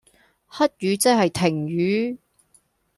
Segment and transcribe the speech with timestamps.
[0.47, 2.17] 黑雨即係停雨